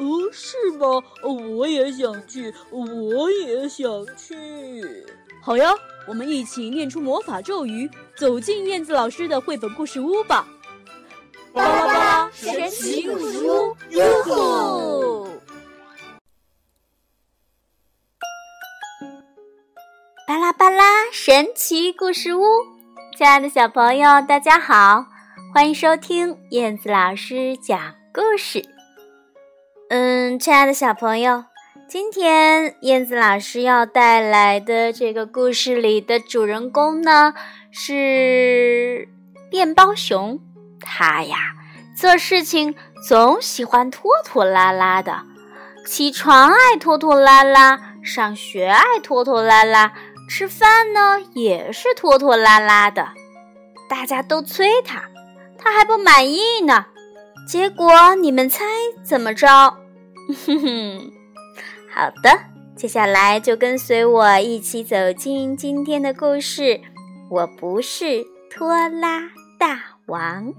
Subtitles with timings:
[0.00, 0.86] 哦，是吗？
[1.22, 3.86] 我也想去，我也想
[4.16, 5.06] 去。
[5.42, 5.70] 好呀，
[6.08, 10.48] 我们一起念出魔法咒语，走进燕子老师的绘本故事屋吧。
[11.52, 15.28] 巴拉巴拉神奇故事屋，哟吼！
[20.26, 22.42] 巴拉巴拉神奇故事屋，
[23.18, 25.04] 亲爱的小朋友，大家好，
[25.52, 28.69] 欢迎收听燕子老师讲故事。
[30.38, 31.44] 亲爱的小朋友，
[31.88, 37.34] 今天燕子老师要带来的这个故事里的主人公呢，
[37.70, 39.08] 是
[39.50, 40.38] 面包熊。
[40.80, 41.36] 他呀，
[41.96, 42.74] 做事情
[43.06, 45.22] 总喜欢拖拖拉拉的，
[45.86, 49.92] 起床爱拖拖拉拉，上学爱拖拖拉拉，
[50.28, 53.08] 吃饭呢也是拖拖拉拉的。
[53.88, 55.02] 大家都催他，
[55.58, 56.86] 他还不满意呢。
[57.48, 58.64] 结果你们猜
[59.02, 59.76] 怎么着？
[60.34, 61.12] 哼哼，
[61.92, 62.30] 好的，
[62.76, 66.80] 接下来就跟随我一起走进今天的故事。
[67.30, 70.52] 我不是拖拉大王。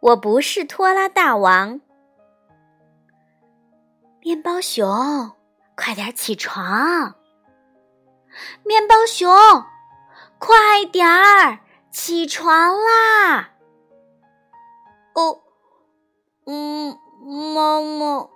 [0.00, 1.80] 我不是拖拉大王，
[4.20, 4.84] 面包熊，
[5.76, 7.14] 快点起床！
[8.64, 9.30] 面包熊，
[10.44, 11.60] 快点儿
[11.92, 13.52] 起床啦！
[15.14, 15.40] 哦，
[16.46, 16.98] 嗯，
[17.54, 18.28] 妈妈，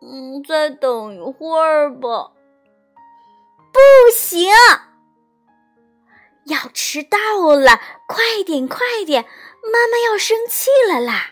[0.00, 2.32] 嗯，再等一会儿吧。
[3.72, 3.78] 不
[4.12, 4.50] 行，
[6.46, 7.16] 要迟到
[7.54, 9.22] 了，快点，快点！
[9.22, 11.30] 妈妈要生气了啦！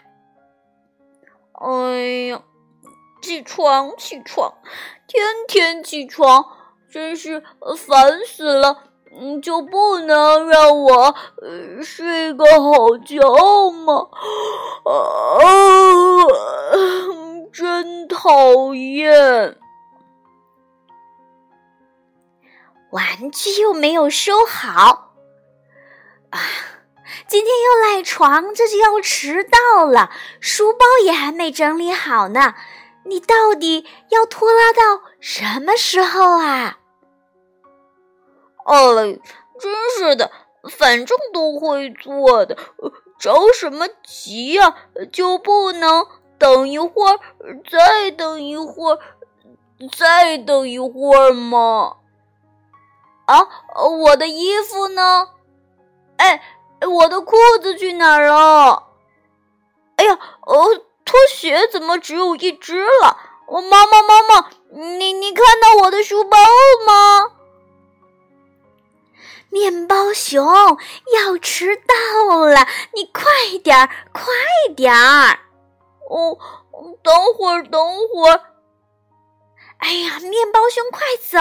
[1.54, 2.44] 哎呀，
[3.20, 4.54] 起床起床，
[5.08, 6.56] 天天起床，
[6.88, 7.42] 真是
[7.76, 8.89] 烦死了！
[9.12, 11.14] 嗯，就不能让我
[11.82, 14.08] 睡个好觉吗？
[14.84, 14.92] 啊，
[17.52, 19.58] 真讨厌！
[22.90, 25.12] 玩具又没有收好
[26.30, 26.40] 啊！
[27.28, 30.10] 今天又赖床，这就要迟到了。
[30.40, 32.54] 书包也还没整理好呢，
[33.04, 36.78] 你到底要拖拉到什么时候啊？
[38.64, 39.18] 哎，
[39.58, 40.30] 真是的，
[40.70, 42.56] 反正都会做的，
[43.18, 44.76] 着什么急呀？
[45.12, 46.06] 就不能
[46.38, 47.18] 等一会儿，
[47.70, 48.98] 再等一会儿，
[49.96, 51.96] 再等一会儿吗？
[53.26, 53.48] 啊，
[54.02, 55.28] 我的衣服呢？
[56.16, 56.42] 哎。
[56.88, 58.84] 我的裤子去哪儿了？
[59.96, 60.56] 哎呀，呃，
[61.04, 63.18] 拖鞋怎么只有一只了？
[63.48, 67.32] 我妈妈，妈妈，你你看到我的书包了吗？
[69.50, 73.24] 面包熊要迟到了，你快
[73.62, 74.24] 点儿，快
[74.76, 75.38] 点儿！
[76.08, 76.38] 哦，
[77.02, 78.40] 等会儿，等会儿。
[79.78, 81.38] 哎呀，面包熊，快走！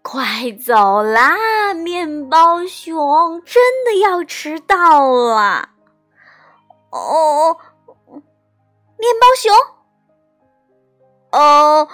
[0.00, 3.42] 快走啦，面包熊！
[3.44, 5.70] 真的要迟到了。
[6.90, 7.58] 哦，
[8.96, 9.52] 面包熊。
[11.30, 11.88] 哦，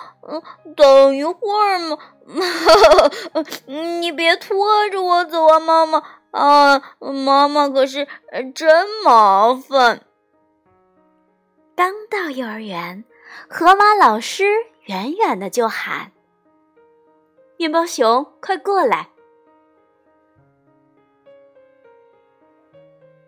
[0.77, 1.99] 等一会儿嘛，
[3.67, 8.06] 你别拖着我走啊，妈妈啊，妈妈可是
[8.55, 10.03] 真麻烦。
[11.75, 13.05] 刚到幼儿园，
[13.49, 14.44] 河马老师
[14.84, 16.12] 远远的就喊。
[17.56, 19.09] 面包熊，快过来！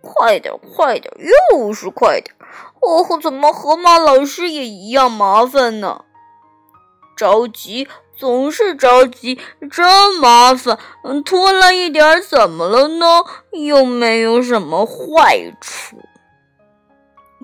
[0.01, 1.13] 快点，快点，
[1.51, 2.36] 又是快点！
[2.81, 6.03] 哦，怎么河马老师也一样麻烦呢？
[7.17, 9.41] 着急，总是着急，
[9.71, 10.79] 真麻烦。
[11.03, 13.07] 嗯，拖了一点怎么了呢？
[13.53, 15.97] 又没有什么坏处。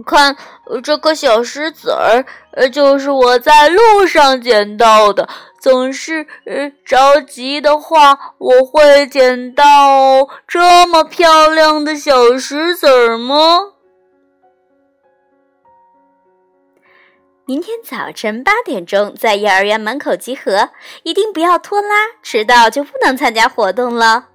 [0.06, 0.36] 看，
[0.82, 2.24] 这颗小石子儿，
[2.70, 5.28] 就是我在路上捡到的。
[5.60, 13.71] 总是呃着急的话，我会捡到这么漂亮的小石子儿吗？
[17.52, 20.70] 明天早晨八点钟在幼儿园门口集合，
[21.02, 21.88] 一定不要拖拉，
[22.22, 24.28] 迟到就不能参加活动了。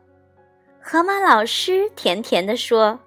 [0.79, 2.99] 河马老师甜甜地说：“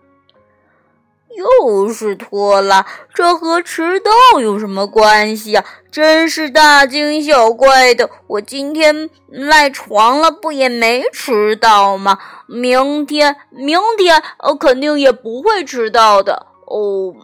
[1.30, 2.84] 又是拖拉，
[3.14, 5.64] 这和迟到有什么关系啊？
[5.92, 8.10] 真是大惊小怪的！
[8.26, 12.18] 我今天赖床了，不也没迟到吗？
[12.48, 17.14] 明天，明天，呃，肯定也不会迟到的哦。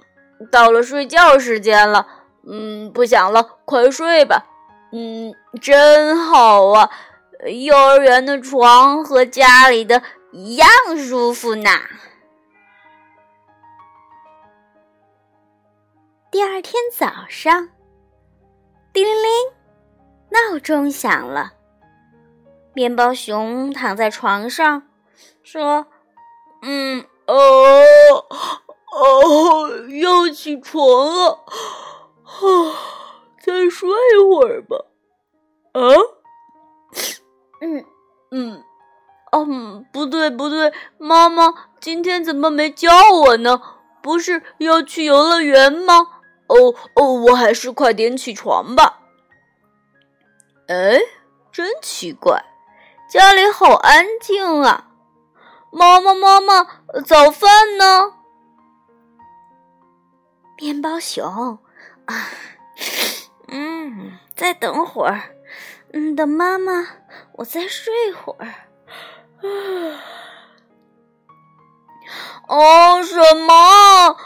[0.52, 2.06] 到了睡觉时间了，
[2.48, 4.46] 嗯，不想了，快睡吧。
[4.92, 6.90] 嗯，真好啊，
[7.46, 10.02] 幼儿园的床和家里的。”
[10.32, 11.70] 一样舒服呢。
[16.30, 17.70] 第二天早上，
[18.92, 19.30] 叮铃铃，
[20.28, 21.54] 闹钟响了。
[22.74, 24.82] 面包熊躺在床上，
[25.42, 25.86] 说
[26.60, 27.82] ：“嗯，哦，
[28.92, 29.70] 哦，
[30.02, 31.44] 要起床了，
[32.40, 32.72] 啊，
[33.42, 33.88] 再睡
[34.30, 34.84] 会儿吧。”
[35.72, 35.80] 啊，
[37.60, 37.84] 嗯，
[38.30, 38.62] 嗯。
[39.32, 43.60] 嗯，不对不对，妈妈今天怎么没叫我呢？
[44.00, 45.94] 不是要去游乐园吗？
[46.46, 49.00] 哦哦，我还是快点起床吧。
[50.68, 50.98] 哎，
[51.52, 52.42] 真奇怪，
[53.10, 54.88] 家里好安静啊！
[55.70, 56.66] 妈妈妈妈，
[57.04, 58.14] 早饭呢？
[60.56, 61.58] 面包熊啊，
[62.06, 62.14] 啊
[63.48, 65.36] 嗯，再等会儿，
[65.92, 66.86] 嗯，等妈妈，
[67.34, 68.54] 我再睡会儿。
[72.48, 74.16] 哦，什么？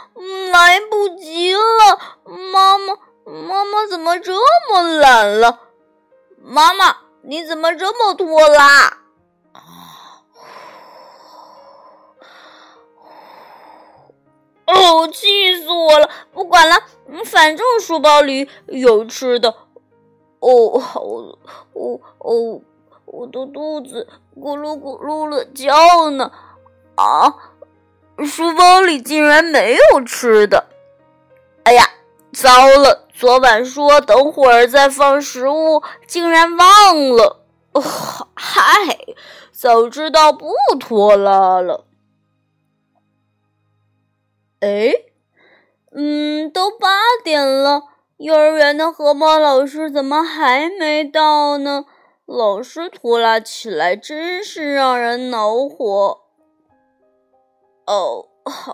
[0.51, 2.19] 来不及了！
[2.51, 2.95] 妈妈，
[3.25, 4.33] 妈妈怎么这
[4.69, 5.59] 么懒了？
[6.37, 9.00] 妈妈，你怎么这么拖拉？
[14.73, 16.09] 哦，气死我了！
[16.33, 16.75] 不管了，
[17.25, 19.55] 反正书包里有吃的。
[20.39, 21.01] 哦，好，
[21.73, 22.61] 哦哦。
[23.05, 24.07] 我的肚子
[24.39, 26.31] 咕噜咕噜的叫呢，
[26.95, 27.35] 啊！
[28.25, 30.67] 书包里竟然没有吃的，
[31.63, 31.83] 哎呀，
[32.31, 33.09] 糟了！
[33.13, 37.43] 昨晚说等会儿再放食物，竟然忘了。
[38.33, 38.97] 嗨，
[39.51, 41.83] 早知道不拖拉了。
[44.61, 44.93] 哎，
[45.91, 46.87] 嗯，都八
[47.23, 47.83] 点了，
[48.17, 51.85] 幼儿园的河马老师怎么还没到呢？
[52.27, 56.21] 老师拖拉起来，真是让人恼火。
[57.87, 58.29] 哦，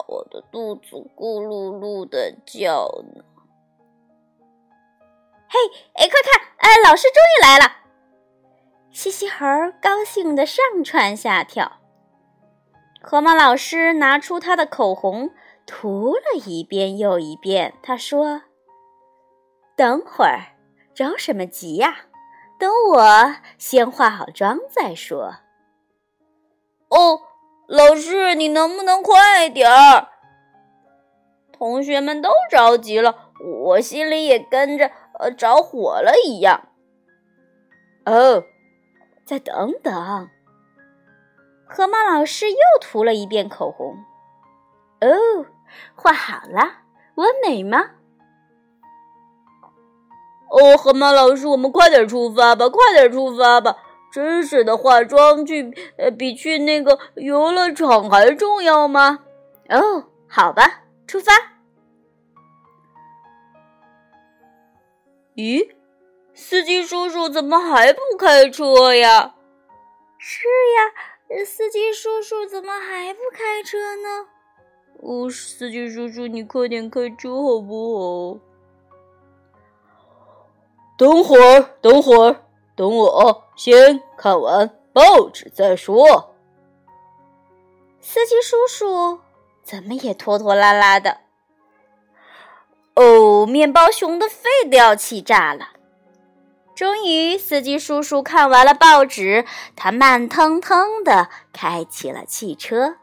[0.07, 3.24] 我的肚子咕噜噜的叫呢。
[5.50, 5.57] 嘿，
[5.94, 7.78] 哎，快看，哎，老师终于来了！
[8.92, 9.45] 西西猴
[9.81, 11.78] 高兴的上蹿下跳。
[13.01, 15.31] 河马老师拿出他的口红，
[15.68, 17.75] 涂了一遍又一遍。
[17.84, 18.42] 他说
[19.78, 20.56] ：“等会儿，
[20.96, 22.06] 着什么急呀？”
[22.58, 25.36] 等我先化好妆再说。
[26.90, 27.22] 哦，
[27.68, 30.08] 老师，你能不能快点儿？
[31.52, 33.31] 同学们都着急了，
[33.68, 34.90] 我心里也跟着
[35.20, 36.70] 呃着火了一样。
[38.06, 38.44] 哦，
[39.24, 40.30] 再等等。
[41.68, 43.98] 河马老师又涂了一遍口红。
[45.02, 45.46] 哦，
[45.96, 46.84] 画好了，
[47.16, 47.92] 我美吗？
[50.50, 52.69] 哦，河马老师，我们快点出发吧！
[52.69, 53.75] 快点出发吧！
[54.10, 59.20] 真是的，化妆去呃比去那个游乐场还重要吗？
[59.68, 61.34] 哦，好吧，出发。
[65.36, 65.70] 咦，
[66.34, 69.36] 司机叔叔怎么还不开车呀？
[70.18, 74.27] 是呀，司机叔叔怎么还不开车呢？
[75.00, 78.39] 哦，司机叔叔，你快点开车好不好？
[80.98, 82.44] 等会儿，等会儿，
[82.75, 86.34] 等我先看完报纸再说。
[88.01, 89.20] 司机叔叔
[89.63, 91.20] 怎么也拖拖拉拉的？
[92.96, 95.70] 哦，面包熊的肺都要气炸了。
[96.74, 102.96] 终于，司机叔叔看完了报纸，他慢腾腾的开起了汽车。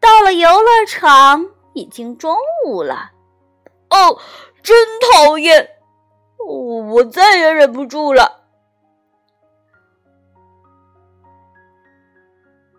[0.00, 2.36] 到了游乐场，已经中
[2.66, 3.10] 午了。
[3.90, 4.18] 哦，
[4.62, 5.70] 真讨厌！
[6.46, 8.42] 我我再也忍不住了。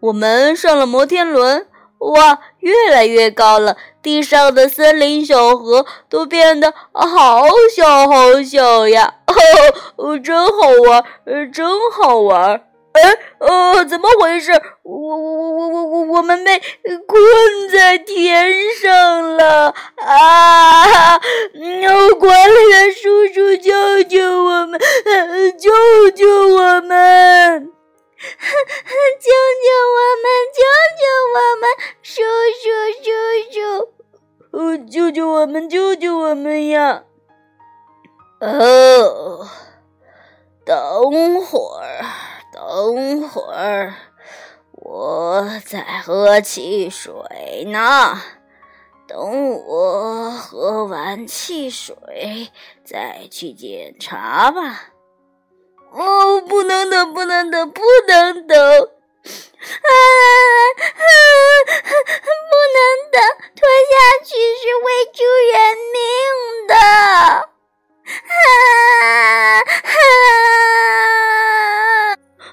[0.01, 3.75] 我们上了摩天轮，哇，越来越高了！
[4.01, 7.43] 地上的森林小河都变得好
[7.75, 9.15] 小好小呀！
[9.97, 12.68] 哦，真好玩，真好玩。
[13.01, 14.51] 哎，呃，怎么回事？
[14.83, 16.59] 我我我我我我我们被
[17.07, 17.21] 困
[17.71, 18.51] 在天
[18.81, 21.19] 上了啊！
[21.81, 23.98] 要，管理员叔叔，救
[46.41, 48.21] 汽水呢。
[49.07, 52.51] 等我喝完汽水
[52.85, 54.83] 再去检查吧。
[55.91, 58.57] 哦，不能等，不能等，不能等！
[58.59, 59.91] 啊
[60.77, 61.03] 啊！
[62.49, 62.79] 不能
[63.11, 63.19] 等，
[63.55, 63.91] 拖下
[64.23, 65.17] 去是会出
[65.51, 65.55] 人
[65.91, 65.97] 命
[66.67, 66.73] 的！
[68.29, 68.31] 啊！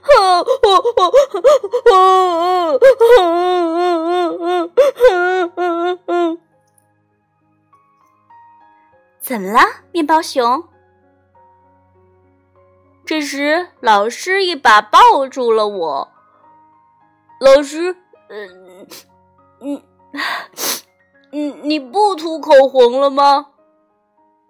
[9.20, 9.60] 怎么了，
[9.92, 10.64] 面包熊？
[13.04, 16.08] 这时，老师一把抱住了我。
[17.40, 17.96] 老师，
[18.28, 18.86] 嗯，
[19.60, 19.82] 嗯，
[21.32, 23.48] 嗯，你不涂口红了吗？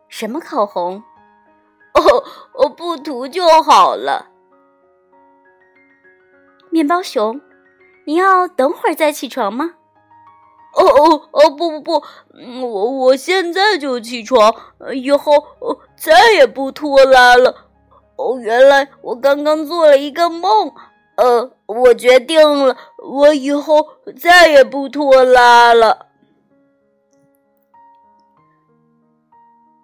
[0.08, 1.02] 什么口红？
[1.94, 2.24] 哦，
[2.54, 4.30] 我不涂就好了。
[6.70, 7.40] 面包熊，
[8.04, 9.74] 你要等会儿再起床吗？
[10.74, 12.02] 哦哦哦，不不不，
[12.62, 14.54] 我我现在就起床，
[14.94, 15.32] 以后
[15.96, 17.68] 再也不拖拉了。
[18.16, 20.72] 哦，原来我刚刚做了一个梦。
[21.16, 23.88] 呃，我决定了，我以后
[24.20, 26.08] 再也不拖拉了。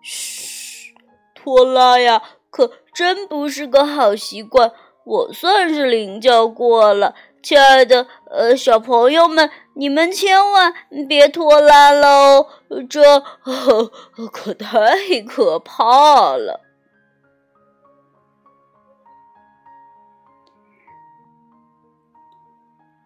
[0.02, 0.94] 嘘，
[1.34, 4.72] 拖拉呀，可真不是个好习惯。
[5.04, 10.72] 我算是领教过了，亲爱的呃小朋友们，你们千万
[11.08, 12.48] 别拖拉喽，
[12.88, 13.20] 这
[14.32, 16.60] 可太可怕了。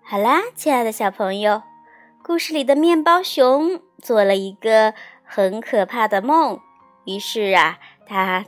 [0.08, 1.62] 好啦，亲爱的小朋友，
[2.22, 6.60] 故事里的面包熊做了一个很可怕的梦，
[7.06, 8.44] 于是啊，他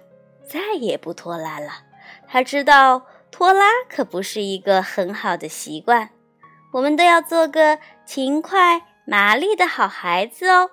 [0.48, 1.68] 再也不拖拉了。
[2.28, 3.02] 他知道
[3.38, 6.10] 拖拉可不是一个很好的习惯，
[6.72, 10.72] 我们都要做个勤快、麻利的好孩子哦。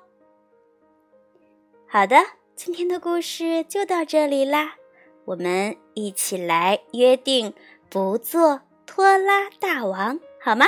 [1.88, 2.18] 好的，
[2.56, 4.78] 今天的故事就到这里啦，
[5.26, 7.54] 我们一起来约定
[7.88, 10.20] 不做拖拉大王。
[10.42, 10.66] 好吗？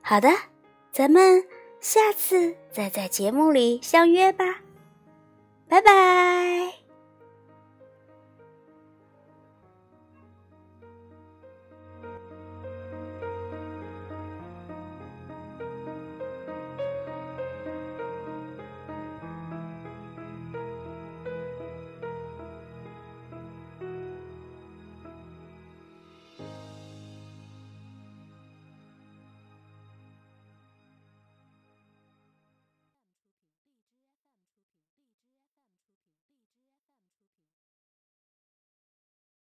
[0.00, 0.30] 好的，
[0.90, 1.44] 咱们
[1.80, 4.60] 下次再在节目里相约吧，
[5.68, 6.77] 拜拜。